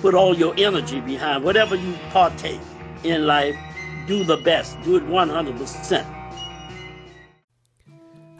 [0.00, 2.60] put all your energy behind whatever you partake
[3.04, 3.56] in life,
[4.06, 6.19] do the best, do it 100%.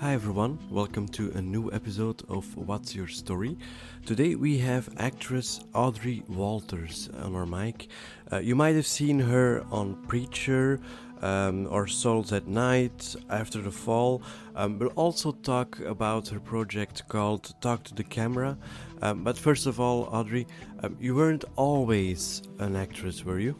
[0.01, 3.59] Hi everyone, welcome to a new episode of What's Your Story.
[4.07, 7.89] Today we have actress Audrey Walters on our mic.
[8.33, 10.81] Uh, you might have seen her on Preacher
[11.20, 14.23] um, or Souls at Night, After the Fall.
[14.57, 18.57] Um, we'll also talk about her project called Talk to the Camera.
[19.03, 20.47] Um, but first of all, Audrey,
[20.83, 23.55] um, you weren't always an actress, were you?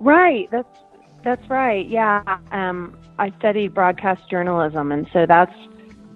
[0.00, 0.76] Right, that's
[1.26, 1.86] that's right.
[1.88, 5.52] Yeah, um, I studied broadcast journalism, and so that's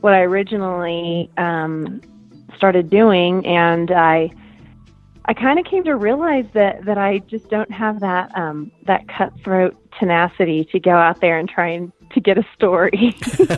[0.02, 2.00] what I originally um,
[2.56, 3.44] started doing.
[3.44, 4.30] And I,
[5.24, 9.08] I kind of came to realize that that I just don't have that um, that
[9.08, 13.16] cutthroat tenacity to go out there and try and to get a story.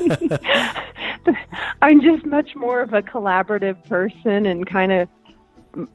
[1.83, 5.07] I'm just much more of a collaborative person, and kind of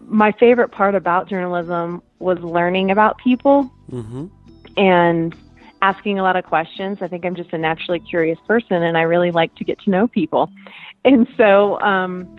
[0.02, 3.74] my favorite part about journalism was learning about people.
[3.90, 4.28] Mm-hmm.
[4.80, 5.36] And
[5.82, 7.00] asking a lot of questions.
[7.02, 9.90] I think I'm just a naturally curious person and I really like to get to
[9.90, 10.50] know people.
[11.06, 12.38] And so um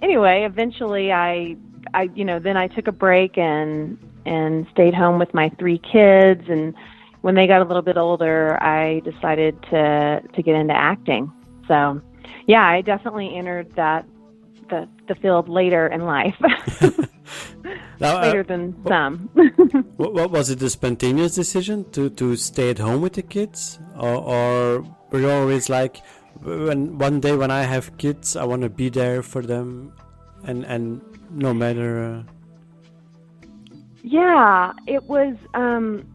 [0.00, 1.56] anyway, eventually I
[1.94, 3.96] I you know, then I took a break and
[4.26, 6.74] and stayed home with my three kids and
[7.22, 11.32] when they got a little bit older, I decided to to get into acting.
[11.66, 12.02] So,
[12.46, 14.04] yeah, I definitely entered that
[14.68, 16.36] the the field later in life.
[18.00, 19.30] Now, uh, later than some.
[19.96, 20.62] what, what was it?
[20.62, 25.30] A spontaneous decision to, to stay at home with the kids, or, or were you
[25.30, 26.02] always like,
[26.42, 29.92] when one day when I have kids, I want to be there for them,
[30.44, 32.04] and and no matter.
[32.04, 33.48] Uh...
[34.02, 35.36] Yeah, it was.
[35.54, 36.06] Um,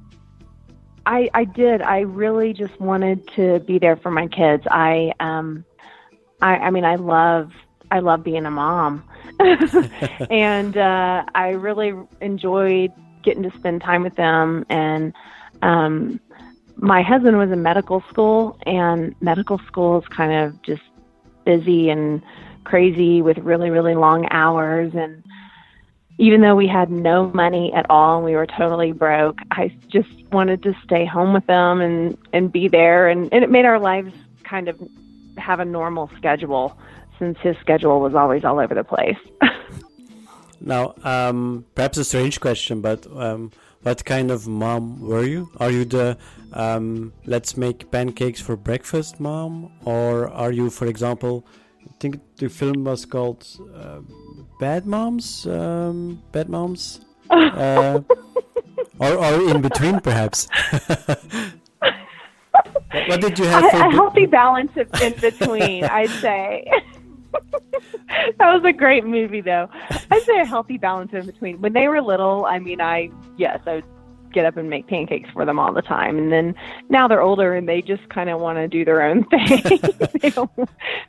[1.05, 1.81] I I did.
[1.81, 4.63] I really just wanted to be there for my kids.
[4.69, 5.65] I um,
[6.41, 7.51] I I mean, I love
[7.91, 9.03] I love being a mom.
[10.29, 12.91] and uh, I really enjoyed
[13.23, 14.65] getting to spend time with them.
[14.69, 15.13] And
[15.61, 16.19] um,
[16.75, 20.81] my husband was in medical school, and medical school is kind of just
[21.45, 22.21] busy and
[22.63, 24.93] crazy with really, really long hours.
[24.93, 25.23] And
[26.17, 30.09] even though we had no money at all and we were totally broke, I just
[30.31, 33.07] wanted to stay home with them and, and be there.
[33.07, 34.13] And, and it made our lives
[34.43, 34.77] kind of
[35.37, 36.77] have a normal schedule
[37.19, 39.17] since his schedule was always all over the place.
[40.61, 43.51] now, um, perhaps a strange question, but um,
[43.83, 45.51] what kind of mom were you?
[45.59, 46.17] Are you the
[46.53, 51.45] um, let's make pancakes for breakfast mom, or are you, for example,
[51.85, 53.99] I think the film was called uh,
[54.59, 58.01] Bad Moms, um, Bad Moms, uh,
[58.99, 60.47] or, or in between, perhaps.
[63.07, 63.63] what did you have?
[63.63, 66.67] A, a healthy balance of in between, I'd say.
[68.37, 69.69] that was a great movie, though.
[70.11, 71.61] I'd say a healthy balance in between.
[71.61, 73.85] When they were little, I mean, I yes, I would
[74.31, 76.55] get up and make pancakes for them all the time, and then
[76.89, 79.63] now they're older and they just kind of want to do their own thing.
[80.21, 80.51] they don't,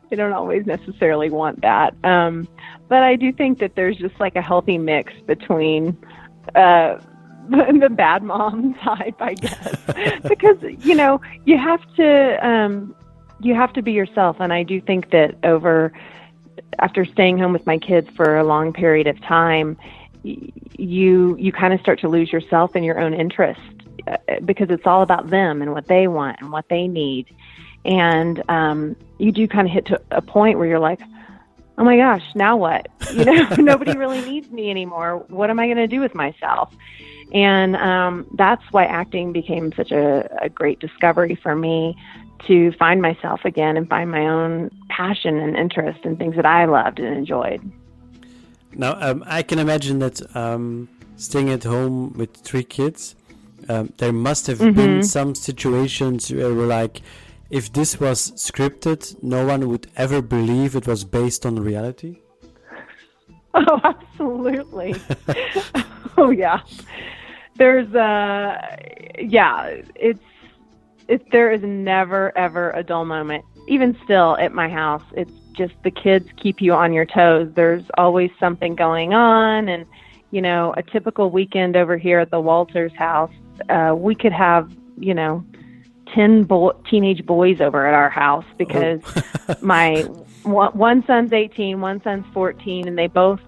[0.08, 1.94] they don't always necessarily want that.
[2.04, 2.48] Um,
[2.88, 5.96] but I do think that there's just like a healthy mix between.
[6.54, 6.98] Uh,
[7.50, 9.76] the bad mom type, I guess,
[10.28, 12.94] because you know you have to um,
[13.40, 15.92] you have to be yourself, and I do think that over
[16.78, 19.76] after staying home with my kids for a long period of time,
[20.22, 23.60] you you kind of start to lose yourself and your own interest
[24.06, 27.34] uh, because it's all about them and what they want and what they need,
[27.84, 31.00] and um, you do kind of hit to a point where you're like,
[31.78, 32.88] oh my gosh, now what?
[33.10, 35.24] You know, nobody really needs me anymore.
[35.26, 36.72] What am I going to do with myself?
[37.32, 41.96] And um, that's why acting became such a, a great discovery for me
[42.46, 46.64] to find myself again and find my own passion and interest in things that I
[46.64, 47.60] loved and enjoyed.
[48.74, 53.16] Now, um, I can imagine that um, staying at home with three kids,
[53.68, 54.74] um, there must have Mhm.
[54.74, 57.02] been some situations where we're like,
[57.50, 62.16] if this was scripted, no one would ever believe it was based on reality.
[63.52, 64.94] Oh, absolutely.
[66.16, 66.60] oh, yeah.
[67.56, 68.56] There's uh
[69.18, 70.29] yeah, it's
[71.10, 73.44] it there is never ever a dull moment.
[73.68, 77.50] Even still at my house, it's just the kids keep you on your toes.
[77.54, 79.86] There's always something going on and
[80.30, 83.32] you know, a typical weekend over here at the Walters house,
[83.68, 85.44] uh we could have, you know,
[86.14, 89.00] 10 bo- teenage boys over at our house because
[89.62, 90.02] my
[90.42, 93.40] one, one son's 18, one son's 14, and they both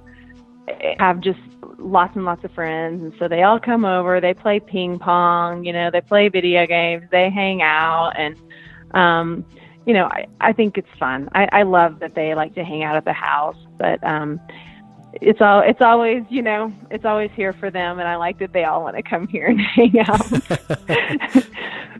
[0.98, 1.40] have just
[1.82, 3.02] lots and lots of friends.
[3.02, 6.67] And so they all come over, they play ping pong, you know, they play video
[6.67, 8.12] games, they hang out.
[8.17, 8.37] And,
[8.93, 9.44] um,
[9.87, 11.29] you know, I, I think it's fun.
[11.34, 14.40] I, I love that they like to hang out at the house, but, um,
[15.20, 18.55] it's all it's always you know it's always here for them and i like that
[18.55, 20.25] they all want to come here and hang out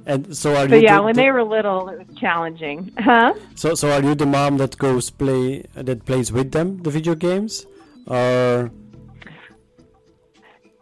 [0.06, 0.84] And so are but you?
[0.84, 4.14] yeah the, when the- they were little it was challenging huh so so are you
[4.14, 7.67] the mom that goes play that plays with them the video games,
[8.06, 8.70] or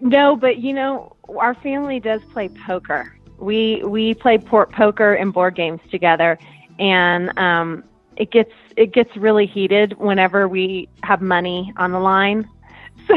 [0.00, 3.16] No, but you know, our family does play poker.
[3.38, 6.38] We we play port poker and board games together,
[6.78, 7.84] and um,
[8.16, 12.48] it gets it gets really heated whenever we have money on the line.
[13.08, 13.14] So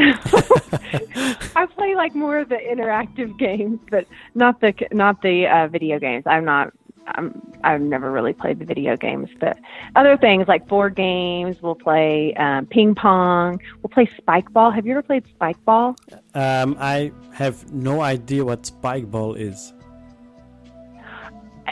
[1.56, 6.00] I play like more of the interactive games, but not the not the uh, video
[6.00, 6.24] games.
[6.26, 6.72] I'm not.
[7.06, 9.58] I'm, I've never really played the video games, but
[9.96, 11.60] other things like board games.
[11.62, 13.60] We'll play um, ping pong.
[13.82, 14.70] We'll play spike ball.
[14.70, 15.96] Have you ever played spike ball?
[16.34, 19.72] um, I have no idea what spike ball is.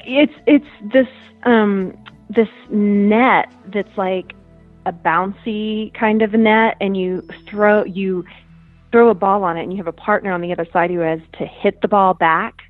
[0.05, 1.09] it's it's this
[1.45, 1.97] um
[2.31, 4.35] this net that's like
[4.87, 8.25] a bouncy kind of a net and you throw you
[8.91, 10.99] throw a ball on it and you have a partner on the other side who
[10.99, 12.63] has to hit the ball back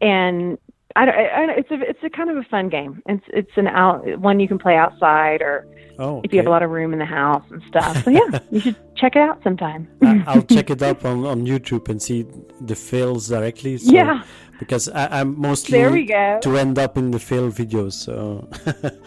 [0.00, 0.58] and
[0.94, 3.02] I, don't- I, it's a it's a kind of a fun game.
[3.06, 5.66] It's it's an out one you can play outside or
[5.98, 8.04] Oh, if you have a lot of room in the house and stuff.
[8.04, 9.88] So yeah, you should check it out sometime.
[10.26, 12.26] I'll check it up on, on YouTube and see
[12.60, 13.78] the fails directly.
[13.78, 14.22] So, Yeah.
[14.58, 16.38] Because I, I'm mostly There we go.
[16.42, 17.92] to end up in the fail videos.
[17.94, 18.48] So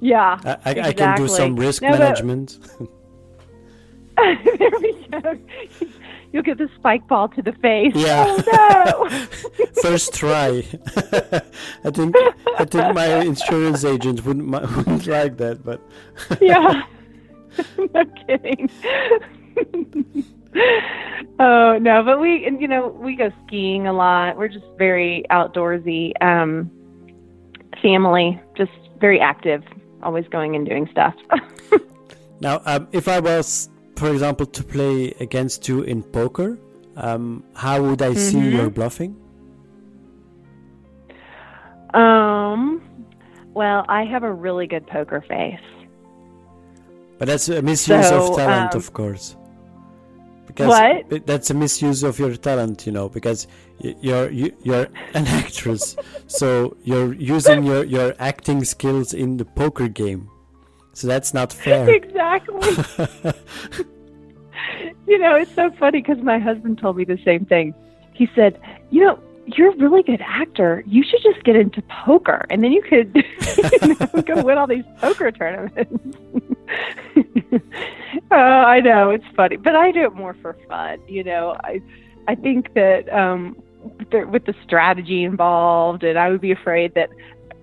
[0.00, 2.58] Yeah, I, I, I can do some risk No, management.
[4.16, 5.38] there we go.
[6.32, 7.92] You'll get the spike ball to the face.
[7.94, 8.24] Yeah.
[8.28, 9.66] Oh no.
[9.82, 10.64] First try.
[11.84, 12.16] I think
[12.58, 15.80] I think my insurance agent wouldn't wouldn't like that, but
[16.40, 16.82] yeah.
[17.78, 18.70] no kidding.
[21.38, 24.38] oh no, but we and, you know we go skiing a lot.
[24.38, 26.70] We're just very outdoorsy um,
[27.82, 29.62] family, just very active,
[30.02, 31.14] always going and doing stuff.
[32.42, 33.70] Now, um, if I was,
[34.02, 36.58] for example, to play against you in poker,
[36.96, 38.52] um, how would I see Mhm.
[38.58, 39.12] your bluffing?
[41.94, 42.80] um,
[43.54, 45.66] well, I have a really good poker face.
[47.18, 49.36] But that's a misuse of talent, um, of course.
[50.48, 51.26] Because What?
[51.26, 53.46] that's a misuse of your talent, you know, because
[54.06, 54.88] you're you, you're
[55.18, 55.84] an actress,
[56.40, 60.22] so you're using your your acting skills in the poker game.
[60.92, 61.88] So that's not fair.
[61.94, 62.68] exactly.
[65.06, 67.74] you know, it's so funny because my husband told me the same thing.
[68.12, 70.84] He said, "You know, you're a really good actor.
[70.86, 73.14] You should just get into poker, and then you could
[73.82, 76.16] you know, go win all these poker tournaments."
[78.30, 81.00] uh, I know it's funny, but I do it more for fun.
[81.08, 81.80] You know, I
[82.28, 83.56] I think that um,
[84.12, 87.08] with the strategy involved, and I would be afraid that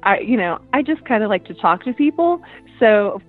[0.04, 2.42] I, you know, I just kind of like to talk to people.
[2.80, 3.22] So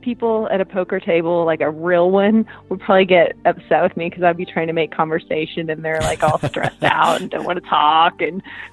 [0.00, 4.08] people at a poker table, like a real one, would probably get upset with me
[4.08, 7.44] because I'd be trying to make conversation and they're like all stressed out and don't
[7.44, 8.22] want to talk.
[8.22, 8.40] And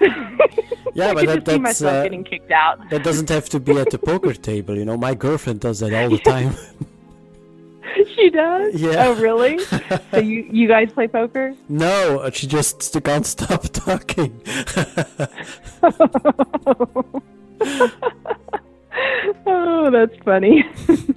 [0.94, 2.88] Yeah, I but that, that's myself uh, getting kicked out.
[2.90, 4.76] that doesn't have to be at the poker table.
[4.76, 6.54] You know, my girlfriend does that all the time.
[8.14, 8.80] she does.
[8.80, 9.06] Yeah.
[9.06, 9.58] Oh, really?
[9.58, 11.52] so you you guys play poker?
[11.68, 14.40] no, uh, she just can't stop talking.
[19.46, 20.64] oh, that's funny.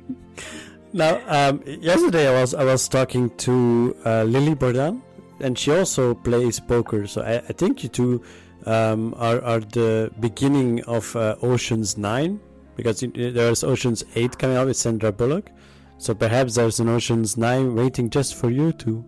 [0.94, 5.02] Now, um, yesterday I was I was talking to uh, Lily Bordan,
[5.40, 7.06] and she also plays poker.
[7.06, 8.24] So I, I think you two
[8.66, 12.40] um, are are the beginning of uh, Ocean's Nine,
[12.76, 15.52] because there's Ocean's Eight coming out with Sandra Bullock.
[16.00, 19.04] So perhaps there's an Ocean's Nine waiting just for you two.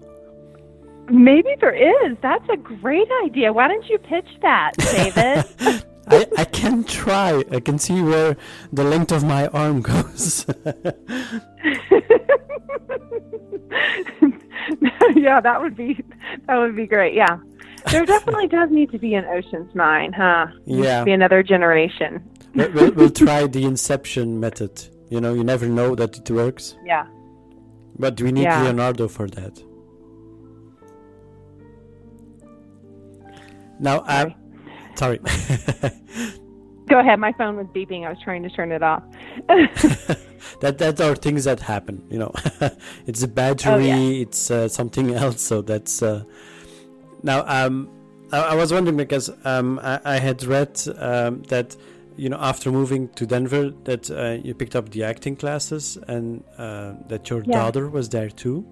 [1.09, 2.17] Maybe there is.
[2.21, 3.51] That's a great idea.
[3.51, 5.85] Why don't you pitch that, David?
[6.09, 7.43] I, I can try.
[7.51, 8.35] I can see where
[8.73, 10.45] the length of my arm goes.
[15.15, 16.03] yeah, that would be
[16.47, 17.13] that would be great.
[17.13, 17.37] Yeah,
[17.91, 20.47] there definitely does need to be an Ocean's Nine, huh?
[20.65, 21.03] Yeah.
[21.03, 22.23] be another generation.
[22.55, 24.87] we'll, we'll, we'll try the Inception method.
[25.09, 27.05] You know, you never know that it works, Yeah.
[27.97, 28.61] but we need Yeah.
[28.63, 29.61] Leonardo for that.
[33.79, 34.29] Now, uh,
[34.99, 35.19] sorry.
[36.89, 37.19] Go ahead.
[37.19, 38.05] My phone was beeping.
[38.05, 39.03] I was trying to turn it off.
[40.61, 41.95] that that are things that happen.
[42.09, 42.31] You know,
[43.09, 45.41] it's a battery, Oh, it's uh, something else.
[45.41, 46.23] So that's uh,
[47.23, 47.43] now.
[47.47, 47.89] Um,
[48.31, 51.75] I, I was wondering because um, I, I had read um, that
[52.17, 56.43] you know after moving to Denver that uh, you picked up the acting classes and
[56.57, 57.53] uh, that your Yeah.
[57.59, 58.65] daughter was there too.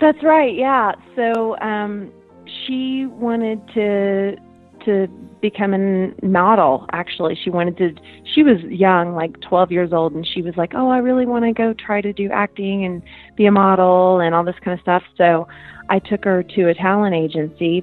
[0.00, 0.54] That's right.
[0.54, 0.92] Yeah.
[1.16, 2.12] So um,
[2.46, 4.36] she wanted to
[4.84, 5.06] to
[5.40, 6.86] become a model.
[6.92, 7.94] Actually, she wanted to.
[8.34, 11.44] She was young, like 12 years old, and she was like, "Oh, I really want
[11.44, 13.02] to go try to do acting and
[13.36, 15.48] be a model and all this kind of stuff." So
[15.88, 17.82] I took her to a talent agency,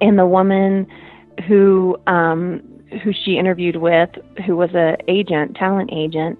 [0.00, 0.86] and the woman
[1.46, 2.62] who um,
[3.02, 4.10] who she interviewed with,
[4.46, 6.38] who was a agent, talent agent.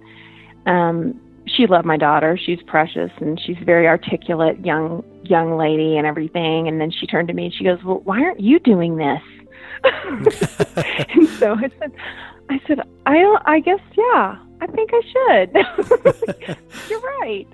[0.66, 2.38] Um, she loved my daughter.
[2.38, 6.68] She's precious and she's a very articulate young young lady and everything.
[6.68, 9.22] And then she turned to me and she goes, "Well, why aren't you doing this?"
[9.84, 11.92] and so I said,
[12.50, 13.42] "I said I don't.
[13.46, 14.36] I guess yeah.
[14.60, 16.56] I think I should.
[16.90, 17.46] You're right."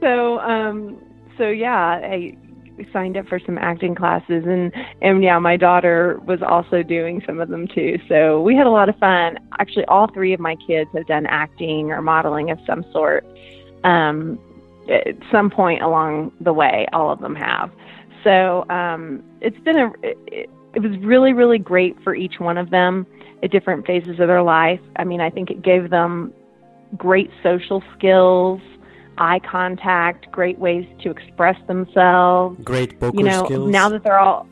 [0.00, 0.98] So um,
[1.38, 2.36] so yeah, I
[2.92, 7.40] signed up for some acting classes and and yeah, my daughter was also doing some
[7.40, 7.98] of them too.
[8.08, 9.38] So we had a lot of fun.
[9.58, 13.26] Actually, all three of my kids have done acting or modeling of some sort.
[13.84, 14.38] Um,
[14.88, 17.70] at some point along the way, all of them have.
[18.22, 19.92] So um, it's been a.
[20.02, 23.06] It, it was really, really great for each one of them
[23.42, 24.80] at different phases of their life.
[24.96, 26.32] I mean, I think it gave them
[26.96, 28.60] great social skills,
[29.18, 33.70] eye contact, great ways to express themselves Great poker you know skills.
[33.70, 34.46] now that they're all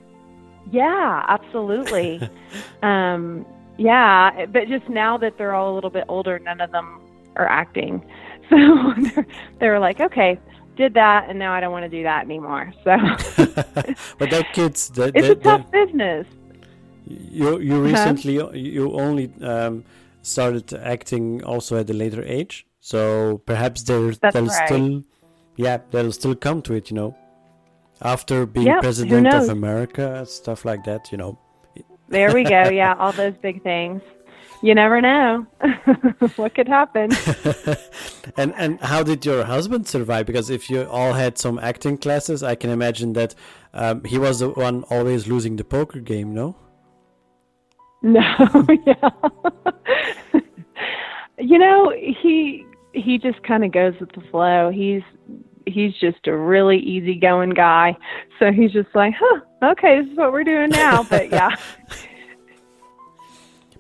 [0.71, 2.21] yeah absolutely
[2.83, 3.45] um
[3.79, 7.01] yeah but just now that they're all a little bit older none of them
[7.37, 8.05] are acting
[8.51, 8.57] so
[9.15, 9.27] they're,
[9.59, 10.39] they're like okay
[10.77, 12.97] did that and now i don't want to do that anymore so
[14.19, 14.89] but they're kids.
[14.91, 16.27] They, it's a tough business
[17.05, 17.91] You you Uh-huh.
[17.91, 19.85] recently you only um,
[20.23, 24.67] started acting also at a later age, so perhaps there That's they'll right.
[24.69, 25.03] still
[25.57, 27.17] yeah they'll still come to it, you know,
[28.03, 29.49] after being Yep, president of?
[29.49, 31.39] America, stuff like that, you know.
[32.09, 34.03] there we go yeah all those big things
[34.65, 35.47] you never know
[36.37, 37.11] what could happen
[38.37, 40.27] and and how did your husband survive?
[40.27, 43.35] Because if you all had some acting classes, I can imagine that
[43.75, 46.33] um, he was the one always losing the poker game.
[46.35, 46.55] No.
[48.03, 48.23] No,
[48.87, 49.11] yeah.
[51.39, 54.71] you know, he he just kind of goes with the flow.
[54.71, 55.03] He's
[55.67, 57.97] he's just a really easygoing guy.
[58.39, 59.41] So he's just like, "Huh,
[59.73, 61.57] okay, this is what we're doing now." But yeah.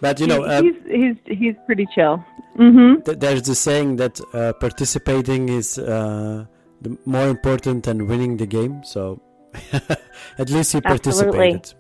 [0.01, 2.25] But you know, uh, he's he's he's pretty chill.
[2.57, 3.05] Mhm.
[3.05, 6.45] th- there's the saying that uh, participating is uh,
[6.83, 8.83] the more important than winning the game.
[8.85, 9.23] So
[10.39, 10.83] at least he Absolutely.
[10.83, 11.75] participated.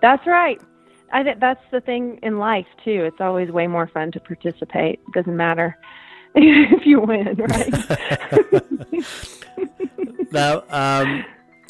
[0.00, 0.60] That's right.
[1.12, 3.04] I think that's the thing in life too.
[3.04, 5.00] It's always way more fun to participate.
[5.08, 5.76] It Doesn't matter
[6.34, 7.74] if you win, right?
[10.32, 11.24] Now, um,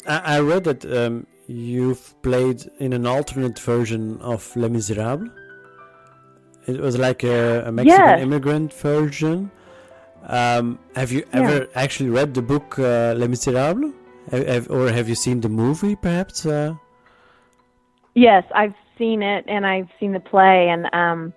[0.07, 5.29] I, I read that um, you've played in an alternate version of Les Miserables.
[6.67, 8.21] It was like a, a Mexican Yes.
[8.21, 9.49] immigrant version.
[10.27, 11.39] Um, have you Yeah.
[11.41, 13.93] ever actually read the book uh, Les Miserables?
[14.29, 16.45] Have, have, or have you seen the movie, perhaps?
[16.45, 16.75] Uh,
[18.13, 21.33] Yes, I've seen it and I've seen the play and um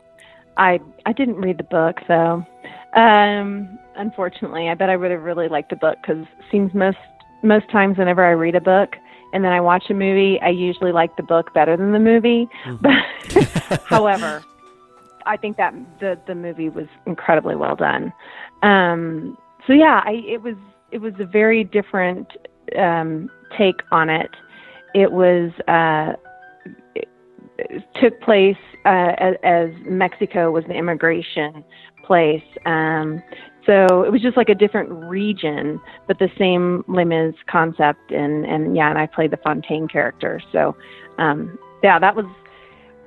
[0.56, 2.44] I I didn't read the book though.
[2.94, 6.98] Um unfortunately, I bet I would have really liked the book cuz seems most
[7.42, 8.96] most times whenever I read a book
[9.32, 12.48] and then I watch a movie, I usually like the book better than the movie.
[12.80, 14.42] But however,
[15.26, 18.12] I think that the the movie was incredibly well done.
[18.62, 19.36] Um
[19.66, 20.56] so yeah, I it was
[20.92, 22.28] it was a very different
[22.78, 24.30] um take on it.
[24.94, 26.14] It was uh
[28.00, 31.64] took place uh, as, as Mexico was the immigration
[32.06, 32.42] place.
[32.66, 33.22] Um,
[33.66, 38.10] so it was just like a different region, but the same Les Mis concept.
[38.10, 40.40] And, and yeah, and I played the Fantine character.
[40.52, 40.76] So
[41.18, 42.26] um, yeah, that was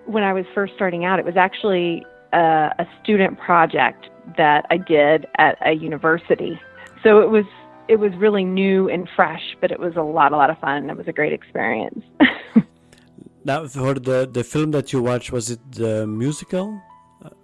[0.06, 1.20] when I was first starting out.
[1.20, 6.60] It was actually uh, a student project that I did at a university.
[7.04, 7.46] So it was
[7.88, 10.90] it was really new and fresh, but it was a lot, a lot of fun.
[10.90, 12.04] It was a great experience.
[13.46, 16.82] now, for the, the film that you watched, was it the musical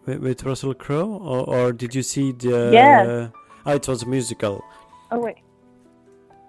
[0.06, 1.10] with, with Russell Crowe?
[1.22, 2.70] Or, or did you see the.
[2.74, 3.30] Yes.
[3.66, 4.64] oh, it was a musical.
[5.12, 5.38] Oh wait.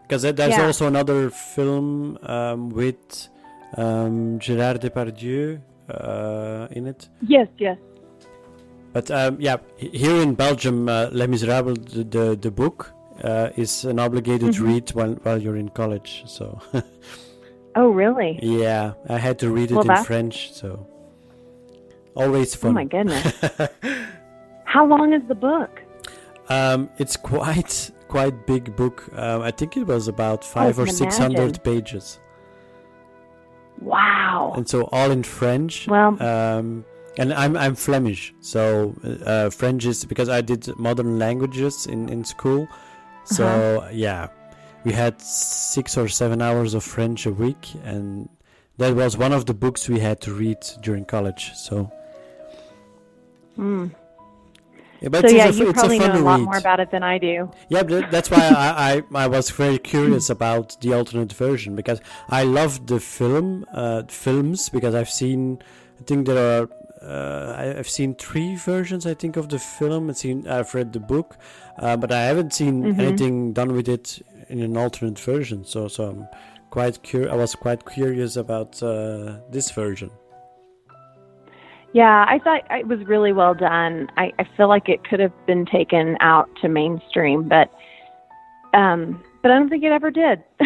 [0.03, 0.67] because there's Yeah.
[0.67, 3.29] also another film um, with
[3.77, 7.09] um, Gerard Depardieu uh, in it.
[7.23, 7.79] Yes, yes.
[8.93, 12.93] But um, yeah, here in Belgium, uh, Les Miserables, the the, the book
[13.25, 14.67] uh, is an obligated Mhm.
[14.69, 16.23] read while while you're in college.
[16.27, 16.61] So
[17.77, 18.39] Oh, really?
[18.41, 20.53] yeah, I had to read it Well, in French.
[20.53, 20.87] So
[22.15, 22.71] always fun.
[22.71, 23.33] Oh my goodness.
[24.65, 25.81] How long is the book?
[26.49, 29.09] Um, it's quite quite big book.
[29.17, 32.19] Um, I think it was about I five or six hundred pages,
[33.81, 34.53] Wow.
[34.57, 35.87] and so all in French.
[35.89, 36.85] Well- um,
[37.17, 38.93] and I'm I'm Flemish, so
[39.25, 42.67] uh, French is because I did modern languages in in school.
[43.25, 43.89] So Uh-huh.
[43.93, 44.29] yeah,
[44.85, 48.29] we had six or seven hours of French a week, and
[48.79, 51.53] that was one of the books we had to read during college.
[51.55, 51.91] So.
[53.59, 53.91] Mm.
[55.01, 56.45] Yeah, but so it's yeah, a you probably know a lot read.
[56.45, 57.51] more about it than I do.
[57.69, 62.01] Yeah, but that's why I, I, I was very curious about the alternate version because
[62.31, 65.59] I love the film uh, films because I've seen
[66.01, 66.69] I think there are
[67.03, 70.09] uh, I've seen three versions I think of the film.
[70.09, 71.37] I've seen I've read the book,
[71.79, 72.99] uh, but I haven't seen Mhm.
[72.99, 75.65] anything done with it in an alternate version.
[75.67, 76.29] So so I'm
[76.71, 80.11] quite cur- I was quite curious about uh, this version.
[81.95, 84.11] Yeah, I thought it was really well done.
[84.17, 87.73] I, I feel like it could have been taken out to mainstream, but
[88.77, 90.43] um, but I don't think it ever did.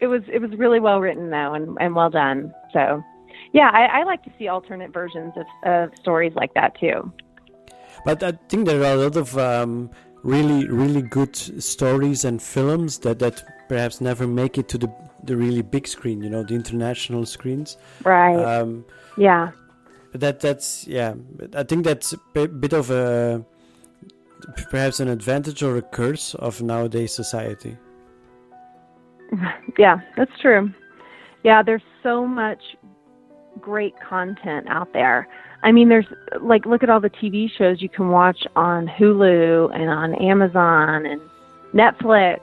[0.00, 2.54] it was it was really well written though, and, and well done.
[2.72, 3.04] So
[3.52, 7.12] yeah, I, I like to see alternate versions of, of stories like that too.
[8.06, 9.90] But I think there are a lot of um,
[10.22, 14.90] really, really good stories and films that, that perhaps never make it to the
[15.24, 16.22] the really big screen.
[16.22, 17.76] You know, the international screens.
[18.04, 18.42] Right.
[18.42, 18.86] Um,
[19.18, 19.50] yeah.
[20.12, 21.14] But that that's yeah.
[21.54, 23.44] I think that's a bit of a
[24.70, 27.76] perhaps an advantage or a curse of nowadays society.
[29.78, 30.70] Yeah, that's true.
[31.42, 32.60] Yeah, there's so much
[33.62, 35.26] great content out there.
[35.62, 36.04] I mean, there's
[36.42, 41.06] like, look at all the TV shows you can watch on Hulu and on Amazon
[41.06, 41.22] and
[41.72, 42.40] Netflix.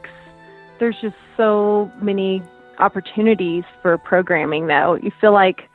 [0.80, 2.42] There's just so many
[2.80, 4.98] opportunities for programming, though.
[5.00, 5.69] You feel like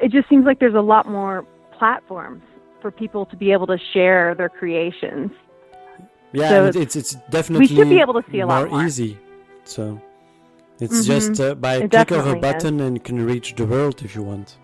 [0.00, 1.44] it just seems like there's a lot more
[1.78, 2.42] platforms
[2.80, 5.30] for people to be able to share their creations.
[6.32, 8.84] Yeah, So it's it's definitely should be able to see a lot more.
[8.84, 9.18] easy.
[9.64, 10.00] So
[10.80, 11.06] it's Mhm.
[11.06, 12.54] just uh, by a It click of a definitely is.
[12.54, 14.58] button and you can reach the world if you want.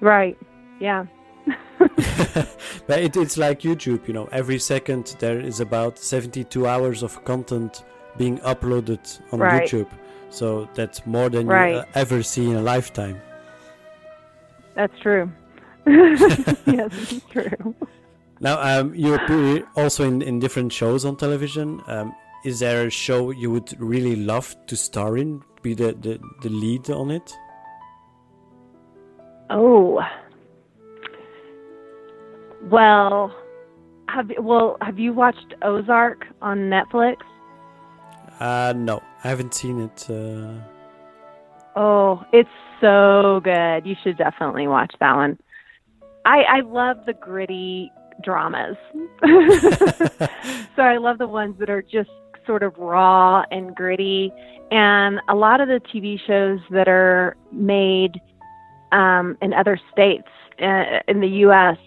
[0.00, 0.36] Right.
[0.80, 1.06] Yeah.
[2.86, 7.22] But it, it's like YouTube, you know, every second there is about 72 hours of
[7.24, 7.84] content
[8.16, 9.62] being uploaded on Right.
[9.62, 9.88] YouTube.
[10.30, 11.72] So that's more than Right.
[11.74, 13.20] you uh, ever see in a lifetime.
[14.74, 15.30] That's true.
[15.86, 17.74] yes, it's true.
[18.40, 21.82] Now, um, you appear also in, in different shows on television.
[21.86, 26.18] Um, is there a show you would really love to star in, be the, the,
[26.40, 27.34] the lead on it?
[29.50, 30.00] Oh.
[32.70, 33.34] Well,
[34.08, 37.16] have well have you watched Ozark on Netflix?
[38.38, 40.08] Uh, no, I haven't seen it.
[40.08, 40.54] Uh,
[41.76, 42.48] Oh, it's
[42.80, 43.86] so good.
[43.86, 45.38] You should definitely watch that one.
[46.24, 47.90] I I love the gritty
[48.22, 48.76] dramas.
[50.76, 52.10] so I love the ones that are just
[52.46, 54.32] sort of raw and gritty
[54.70, 58.20] and a lot of the TV shows that are made
[58.92, 60.28] um, in other states
[60.62, 61.78] uh, in the US,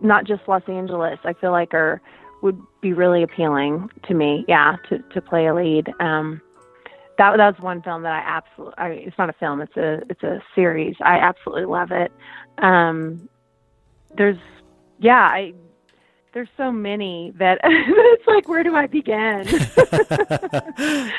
[0.00, 2.00] not just Los Angeles, I feel like are
[2.42, 4.44] would be really appealing to me.
[4.46, 5.90] Yeah, to to play a lead.
[6.00, 6.42] Um
[7.18, 8.74] that that was one film that I absolutely.
[8.78, 9.60] I, it's not a film.
[9.60, 10.96] It's a it's a series.
[11.00, 12.12] I absolutely love it.
[12.58, 13.28] Um,
[14.16, 14.38] there's
[14.98, 15.20] yeah.
[15.20, 15.54] I
[16.32, 19.46] there's so many that it's like where do I begin?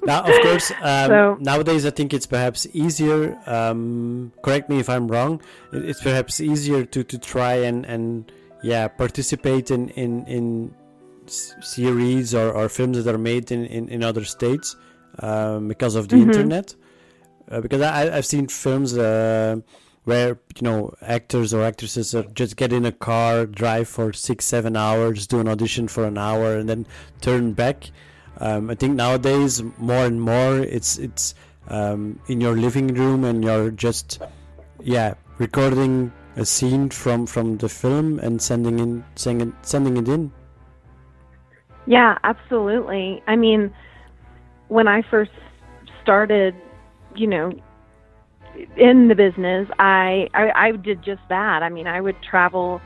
[0.04, 3.38] now, of course, um, So- nowadays I think it's perhaps easier.
[3.46, 5.40] Um, correct me if I'm wrong.
[5.72, 8.30] It's perhaps easier to, to try and, and
[8.62, 10.74] yeah participate in in, in
[11.30, 14.76] series or, or films that are made in, in, in other states
[15.20, 16.22] um, because of the Mhm.
[16.22, 16.74] internet.
[17.50, 19.56] Uh, because I, I've seen films uh,
[20.04, 24.44] where you know actors or actresses are just get in a car, drive for six
[24.44, 26.86] seven hours, do an audition for an hour, and then
[27.20, 27.90] turn back.
[28.38, 31.34] Um, I think nowadays more and more it's it's
[31.68, 34.20] um, in your living room and you're just
[34.82, 40.32] yeah recording a scene from from the film and sending in sending sending it in.
[41.90, 43.20] Yeah, absolutely.
[43.26, 43.74] I mean,
[44.68, 45.32] when I first
[46.04, 46.54] started,
[47.16, 47.50] you know,
[48.76, 51.64] in the business, I, I I did just that.
[51.64, 52.80] I mean, I would travel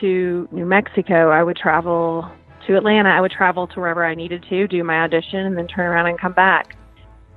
[0.00, 1.30] to New Mexico.
[1.30, 2.28] I would travel
[2.66, 5.68] to Atlanta, I would travel to wherever I needed to, do my audition, and then
[5.68, 6.76] turn around and come back.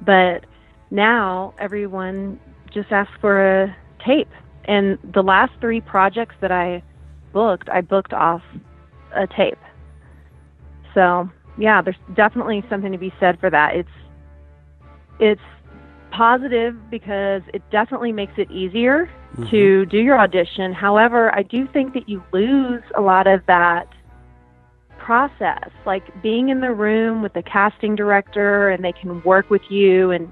[0.03, 0.45] But
[0.89, 2.39] now everyone
[2.73, 4.29] just asks for a tape.
[4.65, 6.81] And the last three projects that I
[7.31, 8.41] booked, I booked off
[9.15, 9.57] a tape.
[10.95, 13.75] So yeah, there's definitely something to be said for that.
[13.75, 13.89] It's
[15.19, 15.41] it's
[16.11, 19.49] positive because it definitely makes it easier mm-hmm.
[19.49, 20.73] to do your audition.
[20.73, 23.87] However, I do think that you lose a lot of that
[24.97, 29.61] process, like being in the room with the casting director and they can work with
[29.69, 30.31] you and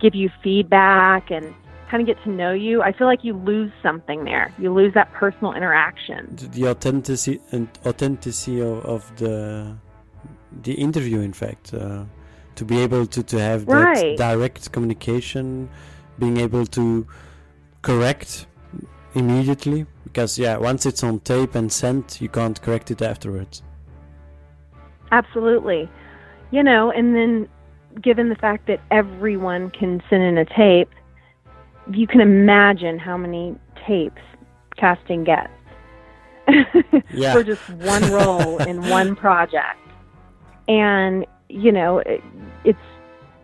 [0.00, 1.54] give you feedback and
[1.90, 2.82] kind of get to know you.
[2.82, 4.52] I feel like you lose something there.
[4.58, 6.36] You lose that personal interaction.
[6.52, 9.76] The authenticity and authenticity of, of the
[10.62, 11.74] the interview, in fact.
[11.74, 12.04] Uh
[12.56, 14.16] to be able to, to have right.
[14.16, 15.68] that direct communication,
[16.20, 17.04] being able to
[17.82, 18.46] correct
[19.14, 23.62] immediately because yeah once it's on tape and sent you can't correct it afterwards
[25.12, 25.88] absolutely
[26.50, 27.46] you know and then
[28.00, 30.88] given the fact that everyone can send in a tape
[31.92, 33.54] you can imagine how many
[33.86, 34.22] tapes
[34.76, 35.52] casting gets
[37.12, 37.32] yeah.
[37.34, 39.78] for just one role in one project
[40.68, 42.22] and you know, it,
[42.64, 42.78] it's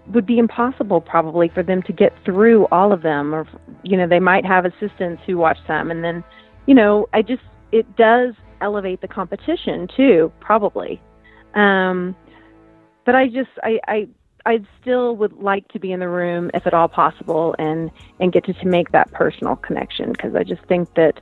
[0.08, 3.46] would be impossible probably for them to get through all of them or
[3.82, 5.90] you know they might have assistants who watch them.
[5.90, 6.24] And then
[6.66, 11.00] you know i just it does elevate the competition too probably.
[11.54, 12.16] Um
[13.04, 14.08] but i just i i
[14.46, 18.32] i still would like to be in the room if at all possible and and
[18.32, 21.20] get to, to make that personal connection because i just think that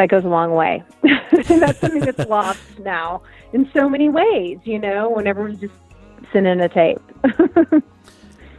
[0.00, 4.58] that goes a long way and that's something that's lost now in so many ways
[4.64, 5.74] you know when everyone's just
[6.34, 7.00] in a tape.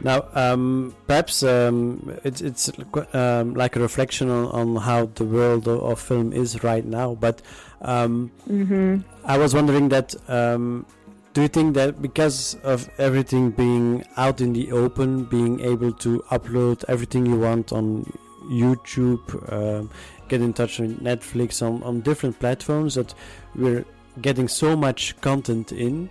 [0.00, 2.70] now, um, perhaps um, it's it's
[3.12, 7.14] um, like a reflection on, on how the world of, of film is right now.
[7.14, 7.42] But
[7.80, 8.98] um, mm-hmm.
[9.24, 10.14] I was wondering that.
[10.28, 10.86] Um,
[11.34, 16.22] do you think that because of everything being out in the open, being able to
[16.30, 18.04] upload everything you want on
[18.50, 19.88] YouTube, um,
[20.28, 23.14] get in touch with Netflix on, on different platforms, that
[23.54, 23.84] we're
[24.20, 26.10] getting so much content in,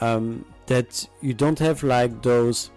[0.00, 2.70] um, that you don't have like those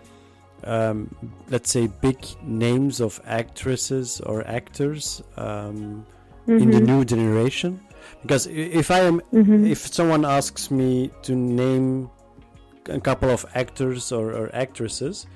[0.63, 1.13] um,
[1.49, 6.05] let's say big names of actresses or actors um,
[6.47, 6.51] mm-hmm.
[6.51, 6.85] in the mm-hmm.
[6.85, 7.79] new generation
[8.21, 9.65] because if i am mm-hmm.
[9.65, 12.09] if someone asks me to name
[12.89, 15.27] a couple of actors or, or actresses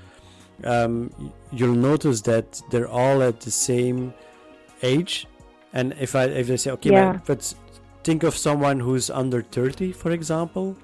[0.63, 1.11] um,
[1.51, 4.13] you'll notice that they're all at the same
[4.81, 5.27] age
[5.75, 7.19] and if i if i say okay yeah.
[7.25, 7.53] but
[8.03, 10.75] think of someone who's under 30 for example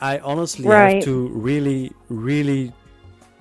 [0.00, 0.96] I honestly right.
[0.96, 2.72] have to really, really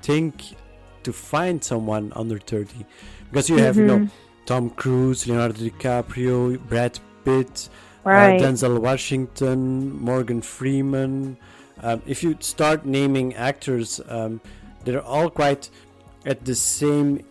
[0.01, 0.55] think
[1.03, 2.85] to find someone under 30
[3.29, 3.65] because you mm-hmm.
[3.65, 4.45] have, you know, mm-hmm.
[4.45, 7.69] Tom Cruise, Leonardo DiCaprio, Brad Pitt,
[8.05, 8.41] uh, right.
[8.41, 11.37] uh, Denzel Washington, Morgan Freeman.
[11.81, 14.41] Um, if you start naming actors, um,
[14.83, 15.69] they're all quite
[16.25, 17.23] at the same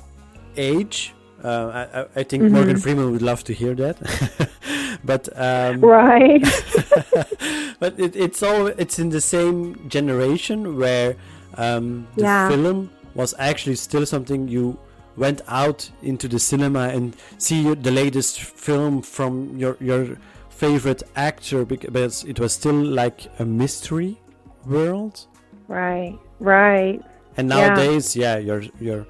[0.57, 1.14] age.
[1.47, 2.55] Uh, I, I, think mm-hmm.
[2.55, 4.51] Morgan Freeman would love to hear that.
[5.05, 6.43] but um, right.
[7.79, 11.15] but it, it's all it's in the same generation where
[11.55, 12.49] um, the yeah.
[12.49, 14.77] film was actually still something you
[15.17, 21.65] went out into the cinema and see the latest film from your your favorite actor
[21.65, 24.19] because it was still like a mystery
[24.65, 25.27] world.
[25.69, 26.19] Right.
[26.41, 27.01] Right.
[27.37, 29.07] And nowadays, yeah, yeah you're you're